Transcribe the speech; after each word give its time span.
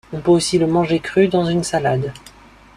On 0.13 0.19
peut 0.19 0.31
aussi 0.31 0.57
le 0.57 0.65
manger 0.65 0.99
cru, 0.99 1.27
dans 1.27 1.45
une 1.45 1.63
salade. 1.63 2.11